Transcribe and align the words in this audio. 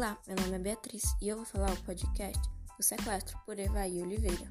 Olá, 0.00 0.16
meu 0.26 0.34
nome 0.36 0.56
é 0.56 0.58
Beatriz 0.58 1.02
e 1.20 1.28
eu 1.28 1.36
vou 1.36 1.44
falar 1.44 1.70
o 1.74 1.82
podcast 1.82 2.40
O 2.78 2.82
Sequestro 2.82 3.38
por 3.44 3.58
Evaí 3.58 4.00
Oliveira. 4.00 4.50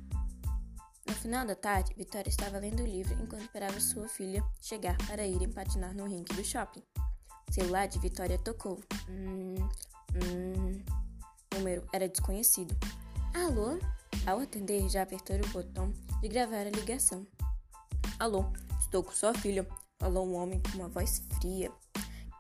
No 1.07 1.13
final 1.15 1.43
da 1.43 1.55
tarde, 1.55 1.91
Vitória 1.95 2.29
estava 2.29 2.59
lendo 2.59 2.83
o 2.83 2.85
livro 2.85 3.15
enquanto 3.15 3.41
esperava 3.41 3.79
sua 3.79 4.07
filha 4.07 4.43
chegar 4.61 4.95
para 5.07 5.25
ir 5.25 5.51
patinar 5.51 5.95
no 5.95 6.05
rink 6.05 6.31
do 6.35 6.45
shopping. 6.45 6.83
O 7.49 7.51
celular 7.51 7.87
de 7.87 7.97
Vitória 7.97 8.37
tocou. 8.37 8.79
Hum, 9.09 9.55
hum, 10.13 10.83
o 11.51 11.57
número 11.57 11.83
era 11.91 12.07
desconhecido. 12.07 12.77
Alô? 13.33 13.79
Ao 14.27 14.39
atender, 14.39 14.87
já 14.87 15.01
apertou 15.01 15.35
o 15.35 15.49
botão 15.49 15.91
de 16.21 16.27
gravar 16.27 16.67
a 16.67 16.69
ligação. 16.69 17.25
Alô, 18.19 18.45
estou 18.79 19.03
com 19.03 19.11
sua 19.11 19.33
filha, 19.33 19.67
falou 19.97 20.27
um 20.27 20.35
homem 20.35 20.61
com 20.61 20.77
uma 20.77 20.89
voz 20.89 21.23
fria. 21.39 21.71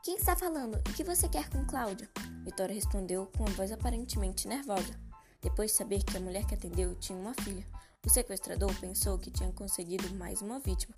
Quem 0.09 0.17
está 0.17 0.35
falando? 0.35 0.73
O 0.73 0.93
que 0.95 1.03
você 1.03 1.29
quer 1.29 1.47
com 1.51 1.63
Cláudia? 1.65 2.09
Vitória 2.43 2.73
respondeu 2.73 3.27
com 3.37 3.43
uma 3.43 3.51
voz 3.51 3.71
aparentemente 3.71 4.47
nervosa. 4.47 4.99
Depois 5.39 5.69
de 5.69 5.77
saber 5.77 6.01
que 6.01 6.17
a 6.17 6.19
mulher 6.19 6.47
que 6.47 6.55
atendeu 6.55 6.95
tinha 6.95 7.15
uma 7.15 7.35
filha, 7.35 7.63
o 8.03 8.09
sequestrador 8.09 8.73
pensou 8.79 9.19
que 9.19 9.29
tinha 9.29 9.51
conseguido 9.51 10.11
mais 10.15 10.41
uma 10.41 10.57
vítima. 10.59 10.95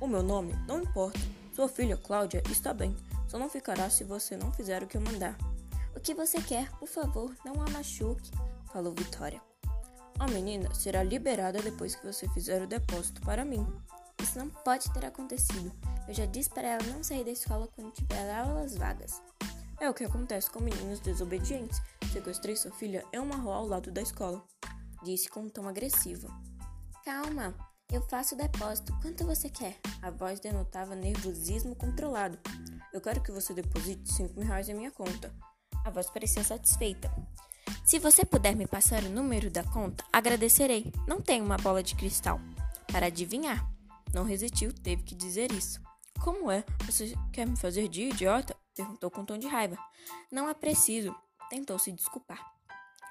O 0.00 0.06
meu 0.06 0.22
nome 0.22 0.54
não 0.66 0.80
importa. 0.80 1.20
Sua 1.54 1.68
filha, 1.68 1.94
Cláudia, 1.98 2.42
está 2.50 2.72
bem. 2.72 2.96
Só 3.28 3.38
não 3.38 3.50
ficará 3.50 3.90
se 3.90 4.02
você 4.02 4.34
não 4.34 4.50
fizer 4.50 4.82
o 4.82 4.86
que 4.86 4.96
eu 4.96 5.02
mandar. 5.02 5.36
O 5.94 6.00
que 6.00 6.14
você 6.14 6.40
quer, 6.40 6.70
por 6.78 6.88
favor, 6.88 7.36
não 7.44 7.60
a 7.60 7.68
machuque, 7.68 8.30
falou 8.72 8.94
Vitória. 8.94 9.42
A 10.18 10.26
menina 10.26 10.74
será 10.74 11.02
liberada 11.02 11.60
depois 11.60 11.94
que 11.94 12.06
você 12.06 12.26
fizer 12.30 12.62
o 12.62 12.66
depósito 12.66 13.20
para 13.20 13.44
mim. 13.44 13.66
Isso 14.22 14.38
não 14.38 14.48
pode 14.48 14.90
ter 14.94 15.04
acontecido. 15.04 15.70
Eu 16.06 16.14
já 16.14 16.26
disse 16.26 16.50
para 16.50 16.68
ela 16.68 16.82
não 16.84 17.02
sair 17.02 17.24
da 17.24 17.30
escola 17.30 17.68
quando 17.68 17.92
tiver 17.92 18.34
aulas 18.34 18.76
vagas. 18.76 19.22
É 19.80 19.88
o 19.88 19.94
que 19.94 20.04
acontece 20.04 20.50
com 20.50 20.60
meninos 20.60 21.00
desobedientes. 21.00 21.80
Sequestrei 22.12 22.56
sua 22.56 22.70
filha 22.72 23.04
em 23.12 23.18
uma 23.18 23.36
rua 23.36 23.56
ao 23.56 23.66
lado 23.66 23.90
da 23.90 24.02
escola. 24.02 24.42
Disse 25.02 25.28
com 25.28 25.40
um 25.40 25.48
tom 25.48 25.66
agressivo. 25.66 26.28
Calma, 27.04 27.54
eu 27.92 28.02
faço 28.02 28.34
o 28.34 28.38
depósito. 28.38 28.96
Quanto 29.00 29.26
você 29.26 29.48
quer? 29.48 29.78
A 30.00 30.10
voz 30.10 30.40
denotava 30.40 30.94
nervosismo 30.94 31.74
controlado. 31.74 32.38
Eu 32.92 33.00
quero 33.00 33.22
que 33.22 33.32
você 33.32 33.52
deposite 33.52 34.12
5 34.12 34.34
mil 34.38 34.46
reais 34.46 34.68
em 34.68 34.74
minha 34.74 34.90
conta. 34.90 35.34
A 35.84 35.90
voz 35.90 36.08
parecia 36.08 36.44
satisfeita. 36.44 37.10
Se 37.84 37.98
você 37.98 38.24
puder 38.24 38.54
me 38.56 38.66
passar 38.66 39.02
o 39.02 39.10
número 39.10 39.50
da 39.50 39.62
conta, 39.64 40.04
agradecerei. 40.12 40.92
Não 41.06 41.20
tenho 41.20 41.44
uma 41.44 41.56
bola 41.56 41.82
de 41.82 41.94
cristal. 41.94 42.40
Para 42.90 43.06
adivinhar. 43.06 43.68
Não 44.14 44.24
resistiu, 44.24 44.72
teve 44.72 45.02
que 45.02 45.14
dizer 45.14 45.50
isso. 45.52 45.82
Como 46.24 46.50
é? 46.50 46.64
Você 46.86 47.14
quer 47.30 47.46
me 47.46 47.54
fazer 47.54 47.86
de 47.86 48.04
idiota? 48.04 48.56
Perguntou 48.74 49.10
com 49.10 49.26
tom 49.26 49.36
de 49.36 49.46
raiva. 49.46 49.76
Não 50.32 50.48
é 50.48 50.54
preciso. 50.54 51.14
Tentou 51.50 51.78
se 51.78 51.92
desculpar. 51.92 52.38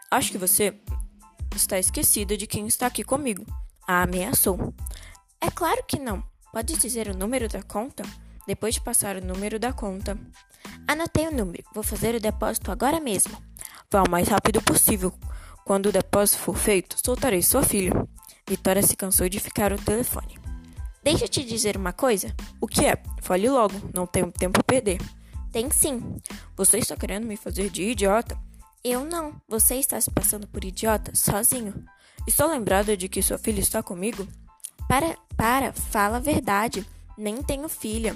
Acho 0.10 0.32
que 0.32 0.38
você 0.40 0.82
está 1.56 1.78
esquecida 1.78 2.36
de 2.36 2.48
quem 2.48 2.66
está 2.66 2.88
aqui 2.88 3.04
comigo. 3.04 3.46
A 3.88 4.02
ameaçou. 4.02 4.74
É 5.40 5.52
claro 5.52 5.84
que 5.88 6.00
não. 6.00 6.24
Pode 6.52 6.76
dizer 6.76 7.08
o 7.08 7.16
número 7.16 7.48
da 7.48 7.62
conta? 7.62 8.02
Depois 8.48 8.74
de 8.74 8.82
passar 8.82 9.16
o 9.16 9.24
número 9.24 9.60
da 9.60 9.72
conta. 9.72 10.18
Anotei 10.88 11.28
o 11.28 11.32
número. 11.32 11.64
Vou 11.72 11.84
fazer 11.84 12.16
o 12.16 12.20
depósito 12.20 12.72
agora 12.72 13.00
mesmo. 13.00 13.38
Vá 13.92 14.02
o 14.02 14.10
mais 14.10 14.28
rápido 14.28 14.60
possível. 14.60 15.14
Quando 15.64 15.86
o 15.86 15.92
depósito 15.92 16.40
for 16.40 16.58
feito, 16.58 16.98
soltarei 17.06 17.44
sua 17.44 17.62
filha. 17.62 17.94
Vitória 18.50 18.82
se 18.82 18.98
cansou 18.98 19.30
de 19.30 19.40
ficar 19.40 19.72
ao 19.72 19.78
telefone. 19.78 20.42
Deixa 21.04 21.26
eu 21.26 21.30
te 21.30 21.44
dizer 21.44 21.76
uma 21.76 21.92
coisa. 21.92 22.34
O 22.62 22.68
que 22.68 22.86
é? 22.86 23.02
Fale 23.22 23.50
logo, 23.50 23.76
não 23.94 24.08
tenho 24.08 24.32
tempo 24.32 24.60
a 24.60 24.64
perder. 24.64 25.02
Tem 25.52 25.70
sim. 25.70 26.18
Você 26.56 26.78
está 26.78 26.96
querendo 26.96 27.26
me 27.26 27.36
fazer 27.36 27.70
de 27.70 27.84
idiota? 27.84 28.38
Eu 28.84 29.04
não. 29.04 29.36
Você 29.48 29.76
está 29.76 30.00
se 30.00 30.10
passando 30.10 30.48
por 30.48 30.64
idiota 30.64 31.14
sozinho. 31.14 31.74
Estou 32.26 32.48
lembrada 32.48 32.96
de 32.96 33.10
que 33.10 33.22
sua 33.22 33.38
filha 33.38 33.60
está 33.60 33.84
comigo? 33.84 34.26
Para, 34.88 35.18
para, 35.36 35.74
fala 35.74 36.18
a 36.18 36.22
verdade. 36.22 36.86
Nem 37.18 37.44
tenho 37.44 37.68
filha. 37.68 38.16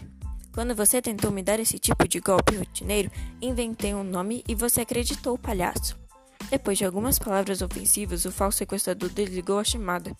Quando 0.54 0.74
você 0.74 1.02
tentou 1.02 1.30
me 1.30 1.44
dar 1.44 1.60
esse 1.60 1.78
tipo 1.78 2.08
de 2.08 2.20
golpe 2.20 2.56
rotineiro, 2.56 3.12
inventei 3.42 3.94
um 3.94 4.04
nome 4.04 4.44
e 4.48 4.56
você 4.56 4.82
acreditou, 4.82 5.38
palhaço. 5.38 6.07
Depois 6.50 6.78
de 6.78 6.86
algumas 6.86 7.20
palavras 7.20 7.62
ofensivas, 7.62 8.24
o 8.24 8.32
falso 8.32 8.60
sequestrador 8.60 9.10
desligou 9.10 9.60
a 9.60 9.64
chamada. 9.64 10.16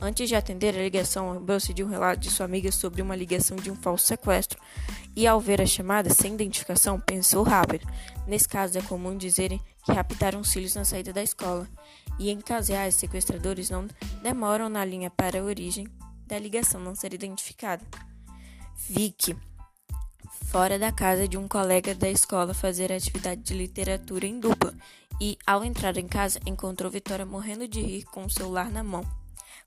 Antes 0.00 0.28
de 0.28 0.36
atender 0.36 0.76
a 0.76 0.82
ligação, 0.82 1.32
lembrou-se 1.32 1.74
de 1.74 1.82
um 1.82 1.88
relato 1.88 2.20
de 2.20 2.30
sua 2.30 2.46
amiga 2.46 2.70
sobre 2.70 3.02
uma 3.02 3.16
ligação 3.16 3.56
de 3.56 3.70
um 3.70 3.74
falso 3.74 4.06
sequestro. 4.06 4.60
E 5.16 5.26
ao 5.26 5.40
ver 5.40 5.60
a 5.60 5.66
chamada 5.66 6.08
sem 6.10 6.34
identificação, 6.34 7.00
pensou 7.00 7.42
rápido. 7.42 7.86
Nesse 8.26 8.48
caso, 8.48 8.78
é 8.78 8.82
comum 8.82 9.16
dizerem 9.16 9.60
que 9.84 9.92
raptaram 9.92 10.40
os 10.40 10.52
filhos 10.52 10.74
na 10.76 10.84
saída 10.84 11.12
da 11.12 11.22
escola. 11.22 11.68
E 12.18 12.30
em 12.30 12.40
casos 12.40 12.94
sequestradores 12.94 13.68
não 13.68 13.88
demoram 14.22 14.68
na 14.68 14.84
linha 14.84 15.10
para 15.10 15.40
a 15.40 15.44
origem 15.44 15.88
da 16.26 16.38
ligação 16.38 16.80
não 16.80 16.94
ser 16.94 17.12
identificada. 17.12 17.84
Vicky 18.88 19.36
fora 20.46 20.78
da 20.78 20.92
casa 20.92 21.26
de 21.26 21.36
um 21.36 21.48
colega 21.48 21.94
da 21.94 22.10
escola 22.10 22.52
fazer 22.52 22.92
atividade 22.92 23.42
de 23.42 23.54
literatura 23.54 24.26
em 24.26 24.38
dupla 24.38 24.74
e, 25.22 25.38
ao 25.46 25.62
entrar 25.62 25.96
em 25.98 26.08
casa, 26.08 26.40
encontrou 26.44 26.90
Vitória 26.90 27.24
morrendo 27.24 27.68
de 27.68 27.80
rir 27.80 28.02
com 28.06 28.24
o 28.24 28.30
celular 28.30 28.72
na 28.72 28.82
mão. 28.82 29.04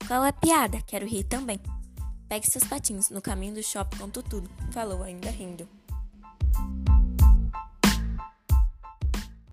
Qual 0.06 0.22
é 0.22 0.28
a 0.28 0.32
piada? 0.32 0.82
Quero 0.86 1.06
rir 1.06 1.24
também. 1.24 1.58
Pegue 2.28 2.46
seus 2.46 2.64
patins 2.64 3.08
no 3.08 3.22
caminho 3.22 3.54
do 3.54 3.62
shopping 3.62 3.96
conto 3.96 4.22
tudo, 4.22 4.50
falou 4.70 5.02
ainda 5.02 5.30
rindo. 5.30 5.66